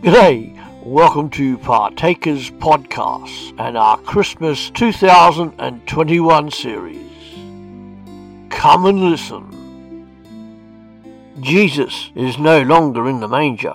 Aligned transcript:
G'day, 0.00 0.56
welcome 0.84 1.28
to 1.30 1.58
Partakers 1.58 2.50
Podcast 2.52 3.52
and 3.58 3.76
our 3.76 3.98
Christmas 3.98 4.70
2021 4.70 6.50
series. 6.52 7.10
Come 8.48 8.86
and 8.86 9.10
listen. 9.10 10.06
Jesus 11.40 12.12
is 12.14 12.38
no 12.38 12.62
longer 12.62 13.08
in 13.08 13.18
the 13.18 13.26
manger. 13.26 13.74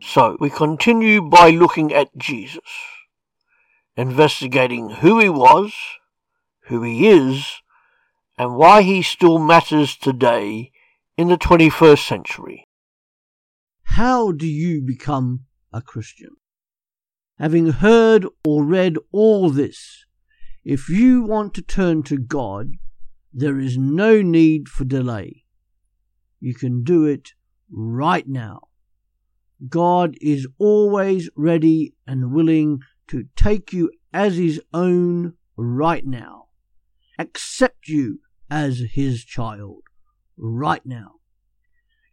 So 0.00 0.38
we 0.40 0.48
continue 0.48 1.20
by 1.20 1.50
looking 1.50 1.92
at 1.92 2.16
Jesus, 2.16 2.64
investigating 3.98 4.88
who 4.88 5.18
he 5.18 5.28
was, 5.28 5.74
who 6.68 6.82
he 6.82 7.06
is, 7.08 7.60
and 8.38 8.56
why 8.56 8.80
he 8.80 9.02
still 9.02 9.38
matters 9.38 9.94
today 9.94 10.72
in 11.18 11.28
the 11.28 11.36
21st 11.36 12.08
century. 12.08 12.66
How 13.96 14.32
do 14.32 14.46
you 14.46 14.80
become 14.80 15.40
a 15.70 15.82
Christian? 15.82 16.30
Having 17.38 17.72
heard 17.72 18.26
or 18.42 18.64
read 18.64 18.96
all 19.12 19.50
this, 19.50 20.06
if 20.64 20.88
you 20.88 21.24
want 21.24 21.52
to 21.54 21.62
turn 21.62 22.02
to 22.04 22.16
God, 22.16 22.78
there 23.34 23.60
is 23.60 23.76
no 23.76 24.22
need 24.22 24.70
for 24.70 24.86
delay. 24.86 25.44
You 26.40 26.54
can 26.54 26.82
do 26.84 27.04
it 27.04 27.34
right 27.70 28.26
now. 28.26 28.62
God 29.68 30.16
is 30.22 30.48
always 30.56 31.28
ready 31.36 31.94
and 32.06 32.32
willing 32.32 32.78
to 33.08 33.24
take 33.36 33.74
you 33.74 33.90
as 34.10 34.36
his 34.36 34.58
own 34.72 35.34
right 35.54 36.06
now, 36.06 36.46
accept 37.18 37.88
you 37.88 38.20
as 38.50 38.82
his 38.94 39.22
child 39.22 39.82
right 40.38 40.86
now. 40.86 41.16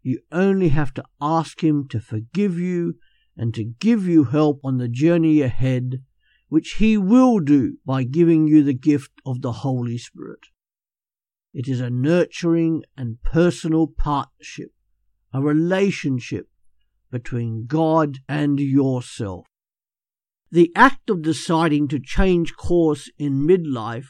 You 0.02 0.22
only 0.32 0.70
have 0.70 0.94
to 0.96 1.04
ask 1.22 1.64
Him 1.64 1.88
to 1.90 2.00
forgive 2.00 2.58
you 2.58 2.96
and 3.36 3.54
to 3.54 3.64
give 3.64 4.08
you 4.08 4.26
help 4.26 4.62
on 4.64 4.78
the 4.78 4.88
journey 4.88 5.42
ahead, 5.42 6.04
which 6.48 6.76
He 6.80 6.98
will 6.98 7.40
do 7.40 7.78
by 7.86 8.04
giving 8.04 8.48
you 8.48 8.64
the 8.64 8.74
gift 8.74 9.12
of 9.26 9.42
the 9.42 9.52
Holy 9.52 9.98
Spirit. 9.98 10.48
It 11.54 11.68
is 11.68 11.80
a 11.80 11.90
nurturing 11.90 12.84
and 12.96 13.22
personal 13.24 13.88
partnership, 13.88 14.72
a 15.34 15.42
relationship 15.42 16.48
between 17.12 17.66
God 17.66 18.20
and 18.28 18.60
yourself. 18.60 19.46
The 20.52 20.72
act 20.76 21.10
of 21.10 21.22
deciding 21.22 21.88
to 21.90 22.00
change 22.00 22.56
course 22.56 23.10
in 23.18 23.48
midlife, 23.48 24.08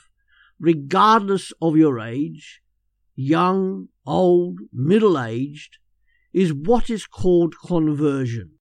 regardless 0.59 1.51
of 1.61 1.77
your 1.77 1.99
age, 1.99 2.61
young, 3.19 3.89
old, 4.05 4.59
middle 4.71 5.19
aged, 5.19 5.77
is 6.31 6.53
what 6.53 6.89
is 6.89 7.05
called 7.05 7.53
conversion. 7.65 8.51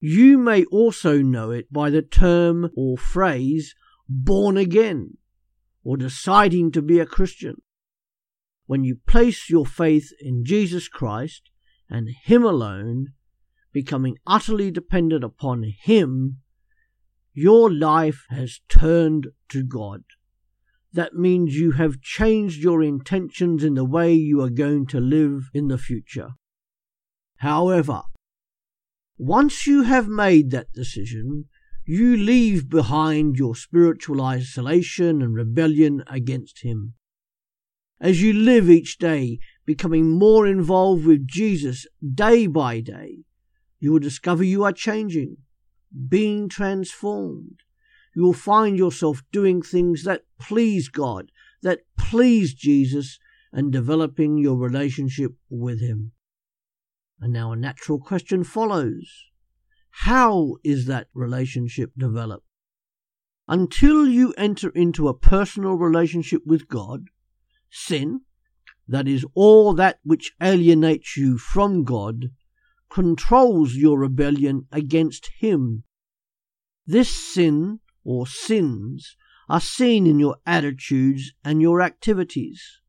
You 0.00 0.36
may 0.36 0.64
also 0.64 1.18
know 1.18 1.52
it 1.52 1.72
by 1.72 1.90
the 1.90 2.02
term 2.02 2.70
or 2.76 2.98
phrase 2.98 3.74
born 4.08 4.56
again 4.56 5.18
or 5.84 5.96
deciding 5.96 6.72
to 6.72 6.82
be 6.82 6.98
a 6.98 7.06
Christian. 7.06 7.62
When 8.66 8.82
you 8.82 8.96
place 9.06 9.48
your 9.48 9.64
faith 9.64 10.10
in 10.20 10.44
Jesus 10.44 10.88
Christ 10.88 11.42
and 11.88 12.08
Him 12.24 12.42
alone, 12.42 13.12
becoming 13.72 14.16
utterly 14.26 14.72
dependent 14.72 15.22
upon 15.22 15.72
Him, 15.84 16.38
your 17.32 17.72
life 17.72 18.24
has 18.28 18.60
turned 18.68 19.28
to 19.50 19.62
God 19.62 20.02
that 20.92 21.14
means 21.14 21.56
you 21.56 21.72
have 21.72 22.00
changed 22.00 22.62
your 22.62 22.82
intentions 22.82 23.64
in 23.64 23.74
the 23.74 23.84
way 23.84 24.12
you 24.12 24.40
are 24.42 24.50
going 24.50 24.86
to 24.86 25.00
live 25.00 25.48
in 25.54 25.68
the 25.68 25.78
future. 25.78 26.30
However, 27.36 28.02
once 29.18 29.66
you 29.66 29.82
have 29.82 30.08
made 30.08 30.50
that 30.50 30.72
decision, 30.72 31.46
you 31.84 32.16
leave 32.16 32.68
behind 32.68 33.36
your 33.36 33.56
spiritual 33.56 34.22
isolation 34.22 35.22
and 35.22 35.34
rebellion 35.34 36.04
against 36.06 36.62
Him. 36.62 36.94
As 38.00 38.22
you 38.22 38.32
live 38.32 38.68
each 38.68 38.98
day, 38.98 39.38
becoming 39.64 40.10
more 40.10 40.46
involved 40.46 41.06
with 41.06 41.26
Jesus 41.26 41.86
day 42.14 42.46
by 42.46 42.80
day, 42.80 43.18
you 43.80 43.92
will 43.92 43.98
discover 43.98 44.44
you 44.44 44.64
are 44.64 44.72
changing, 44.72 45.38
being 46.08 46.48
transformed, 46.48 47.60
you 48.14 48.22
will 48.22 48.32
find 48.32 48.76
yourself 48.76 49.22
doing 49.32 49.62
things 49.62 50.04
that 50.04 50.22
please 50.38 50.88
God, 50.88 51.30
that 51.62 51.80
please 51.96 52.54
Jesus, 52.54 53.18
and 53.52 53.70
developing 53.72 54.38
your 54.38 54.56
relationship 54.56 55.32
with 55.50 55.80
Him. 55.80 56.12
And 57.20 57.32
now 57.32 57.52
a 57.52 57.56
natural 57.56 57.98
question 57.98 58.44
follows. 58.44 59.26
How 59.90 60.56
is 60.64 60.86
that 60.86 61.08
relationship 61.14 61.92
developed? 61.96 62.46
Until 63.46 64.06
you 64.06 64.32
enter 64.38 64.70
into 64.70 65.08
a 65.08 65.14
personal 65.14 65.74
relationship 65.74 66.42
with 66.46 66.68
God, 66.68 67.08
sin, 67.70 68.22
that 68.88 69.06
is 69.06 69.24
all 69.34 69.74
that 69.74 69.98
which 70.02 70.32
alienates 70.42 71.16
you 71.16 71.38
from 71.38 71.84
God, 71.84 72.30
controls 72.90 73.74
your 73.74 73.98
rebellion 73.98 74.66
against 74.72 75.30
Him. 75.38 75.84
This 76.86 77.10
sin 77.10 77.80
or 78.04 78.26
sins 78.26 79.16
are 79.48 79.60
seen 79.60 80.06
in 80.06 80.18
your 80.18 80.36
attitudes 80.46 81.32
and 81.44 81.60
your 81.60 81.82
activities. 81.82 82.80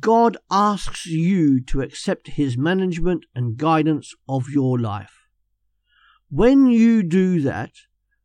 God 0.00 0.36
asks 0.50 1.06
you 1.06 1.62
to 1.64 1.80
accept 1.80 2.28
His 2.28 2.56
management 2.56 3.26
and 3.34 3.56
guidance 3.56 4.14
of 4.28 4.48
your 4.48 4.78
life. 4.78 5.26
When 6.30 6.66
you 6.66 7.02
do 7.02 7.40
that, 7.42 7.72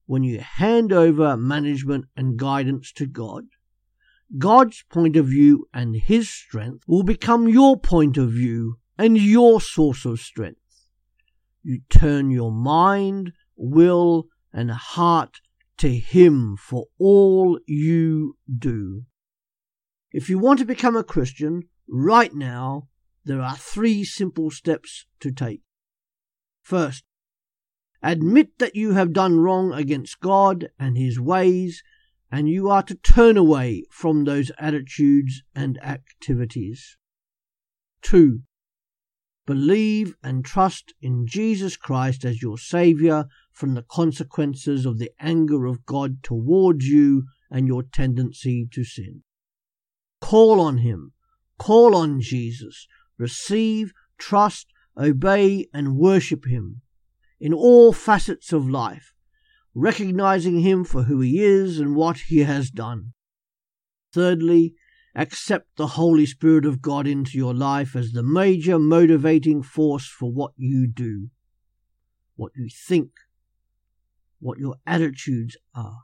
when 0.05 0.23
you 0.23 0.39
hand 0.39 0.93
over 0.93 1.35
management 1.35 2.05
and 2.15 2.37
guidance 2.37 2.91
to 2.93 3.05
God, 3.05 3.45
God's 4.37 4.83
point 4.89 5.15
of 5.15 5.27
view 5.27 5.67
and 5.73 5.95
His 5.95 6.29
strength 6.29 6.83
will 6.87 7.03
become 7.03 7.49
your 7.49 7.77
point 7.77 8.17
of 8.17 8.31
view 8.31 8.79
and 8.97 9.17
your 9.17 9.59
source 9.59 10.05
of 10.05 10.19
strength. 10.19 10.61
You 11.63 11.81
turn 11.89 12.31
your 12.31 12.51
mind, 12.51 13.33
will, 13.55 14.27
and 14.53 14.71
heart 14.71 15.41
to 15.77 15.89
Him 15.95 16.57
for 16.57 16.85
all 16.99 17.59
you 17.65 18.38
do. 18.57 19.03
If 20.11 20.29
you 20.29 20.39
want 20.39 20.59
to 20.59 20.65
become 20.65 20.95
a 20.95 21.03
Christian 21.03 21.63
right 21.88 22.33
now, 22.33 22.88
there 23.25 23.41
are 23.41 23.57
three 23.57 24.03
simple 24.03 24.49
steps 24.49 25.05
to 25.19 25.31
take. 25.31 25.61
First, 26.61 27.03
admit 28.01 28.57
that 28.59 28.75
you 28.75 28.93
have 28.93 29.13
done 29.13 29.39
wrong 29.39 29.73
against 29.73 30.19
God 30.19 30.69
and 30.79 30.97
His 30.97 31.19
ways, 31.19 31.83
and 32.31 32.49
you 32.49 32.69
are 32.69 32.83
to 32.83 32.95
turn 32.95 33.38
away 33.38 33.83
from 33.91 34.23
those 34.23 34.51
attitudes 34.57 35.44
and 35.53 35.77
activities. 35.83 36.97
Two, 38.01 38.41
believe 39.45 40.15
and 40.23 40.44
trust 40.44 40.94
in 41.01 41.25
Jesus 41.27 41.77
Christ 41.77 42.25
as 42.25 42.41
your 42.41 42.57
Saviour 42.57 43.25
from 43.57 43.73
the 43.73 43.81
consequences 43.81 44.85
of 44.85 45.00
the 45.00 45.09
anger 45.19 45.66
of 45.66 45.84
God 45.88 46.22
towards 46.22 46.88
you 46.88 47.23
and 47.50 47.66
your 47.66 47.81
tendency 47.81 48.68
to 48.72 48.84
sin. 48.84 49.23
Call 50.22 50.62
on 50.62 50.78
Him. 50.78 51.13
Call 51.57 51.95
on 51.95 52.22
Jesus. 52.22 52.88
Receive, 53.18 53.94
trust, 54.19 54.68
obey, 54.95 55.66
and 55.73 55.97
worship 55.97 56.45
Him 56.45 56.81
in 57.40 57.51
all 57.51 57.94
facets 57.94 58.53
of 58.53 58.69
life, 58.69 59.13
recognizing 59.74 60.59
Him 60.59 60.84
for 60.84 61.03
who 61.03 61.22
He 61.22 61.44
is 61.44 61.79
and 61.79 61.95
what 61.95 62.18
He 62.28 62.44
has 62.44 62.69
done. 62.69 63.13
Thirdly, 64.13 64.75
accept 65.16 65.78
the 65.78 65.88
Holy 65.88 66.28
Spirit 66.28 66.63
of 66.63 66.84
God 66.84 67.07
into 67.07 67.39
your 67.39 67.56
life 67.56 67.95
as 67.95 68.12
the 68.12 68.22
major 68.22 68.78
motivating 68.78 69.63
force 69.63 70.06
for 70.06 70.31
what 70.31 70.51
you 70.57 70.85
do, 70.88 71.30
what 72.36 72.51
you 72.56 72.69
think, 72.69 73.10
what 74.39 74.60
your 74.60 74.75
attitudes 74.86 75.57
are. 75.74 76.01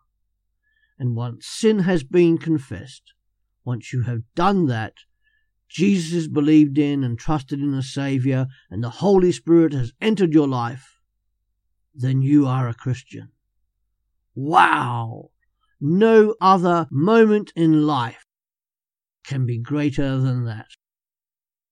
And 1.00 1.16
once 1.16 1.48
sin 1.48 1.80
has 1.80 2.04
been 2.04 2.38
confessed, 2.38 3.14
once 3.66 3.94
you 3.94 4.04
have 4.04 4.22
done 4.36 4.68
that, 4.68 4.94
Jesus 5.68 6.14
is 6.14 6.28
believed 6.28 6.78
in 6.78 7.04
and 7.04 7.18
trusted 7.18 7.60
in 7.60 7.74
as 7.74 7.92
Saviour, 7.92 8.48
and 8.70 8.84
the 8.84 8.90
Holy 8.90 9.32
Spirit 9.32 9.74
has 9.74 9.92
entered 10.00 10.34
your 10.34 10.48
life, 10.48 11.00
then 11.96 12.22
you 12.22 12.46
are 12.46 12.68
a 12.68 12.74
Christian. 12.74 13.30
Wow! 14.36 15.32
No 15.80 16.36
other 16.40 16.88
moment 16.92 17.52
in 17.56 17.86
life 17.86 18.26
can 19.26 19.46
be 19.46 19.58
greater 19.58 20.18
than 20.18 20.46
that. 20.46 20.68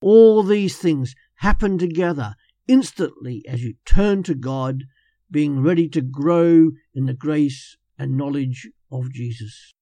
All 0.01 0.41
these 0.43 0.77
things 0.77 1.13
happen 1.35 1.77
together 1.77 2.35
instantly 2.67 3.43
as 3.47 3.63
you 3.63 3.75
turn 3.85 4.23
to 4.23 4.33
God, 4.33 4.83
being 5.31 5.61
ready 5.61 5.87
to 5.87 6.01
grow 6.01 6.71
in 6.93 7.05
the 7.05 7.13
grace 7.13 7.77
and 7.97 8.17
knowledge 8.17 8.69
of 8.91 9.11
Jesus. 9.11 9.73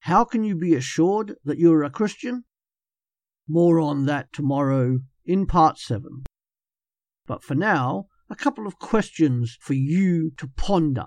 How 0.00 0.24
can 0.24 0.44
you 0.44 0.56
be 0.56 0.74
assured 0.74 1.36
that 1.44 1.58
you 1.58 1.72
are 1.72 1.84
a 1.84 1.90
Christian? 1.90 2.44
More 3.48 3.80
on 3.80 4.06
that 4.06 4.32
tomorrow 4.32 5.00
in 5.24 5.46
part 5.46 5.78
7. 5.78 6.24
But 7.26 7.42
for 7.42 7.54
now, 7.54 8.06
a 8.28 8.36
couple 8.36 8.66
of 8.66 8.78
questions 8.78 9.56
for 9.60 9.74
you 9.74 10.32
to 10.36 10.48
ponder. 10.56 11.06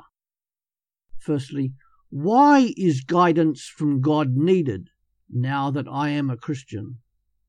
Firstly, 1.17 1.73
why 2.09 2.73
is 2.77 3.01
guidance 3.01 3.65
from 3.65 4.01
God 4.01 4.35
needed 4.35 4.89
now 5.29 5.69
that 5.71 5.87
I 5.87 6.09
am 6.09 6.29
a 6.29 6.37
Christian, 6.37 6.99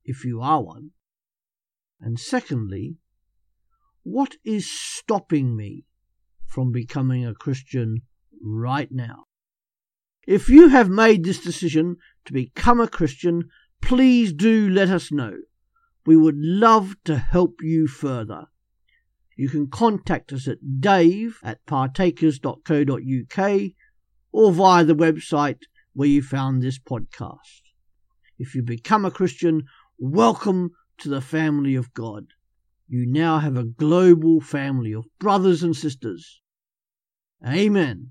if 0.04 0.24
you 0.24 0.40
are 0.40 0.62
one? 0.62 0.90
And 2.00 2.18
secondly, 2.18 2.96
what 4.02 4.36
is 4.44 4.70
stopping 4.70 5.56
me 5.56 5.84
from 6.50 6.72
becoming 6.72 7.24
a 7.24 7.34
Christian 7.34 8.02
right 8.42 8.90
now? 8.90 9.24
If 10.26 10.50
you 10.50 10.68
have 10.68 10.88
made 10.88 11.24
this 11.24 11.40
decision 11.40 11.96
to 12.24 12.32
become 12.32 12.80
a 12.80 12.88
Christian, 12.88 13.48
please 13.80 14.32
do 14.32 14.68
let 14.68 14.90
us 14.90 15.10
know. 15.10 15.38
We 16.04 16.16
would 16.16 16.36
love 16.36 16.96
to 17.04 17.16
help 17.18 17.62
you 17.62 17.86
further. 17.86 18.46
You 19.36 19.48
can 19.48 19.68
contact 19.68 20.32
us 20.32 20.48
at 20.48 20.80
dave 20.80 21.38
at 21.42 21.64
partakers.co.uk 21.66 23.60
or 24.32 24.52
via 24.52 24.84
the 24.84 24.94
website 24.94 25.62
where 25.92 26.08
you 26.08 26.22
found 26.22 26.62
this 26.62 26.78
podcast. 26.78 27.62
If 28.38 28.54
you 28.54 28.62
become 28.62 29.04
a 29.04 29.10
Christian, 29.10 29.64
welcome 29.98 30.70
to 30.98 31.08
the 31.08 31.20
family 31.20 31.74
of 31.74 31.94
God. 31.94 32.26
You 32.92 33.06
now 33.06 33.38
have 33.38 33.56
a 33.56 33.62
global 33.62 34.40
family 34.40 34.92
of 34.92 35.06
brothers 35.20 35.62
and 35.62 35.76
sisters. 35.76 36.40
Amen. 37.46 38.10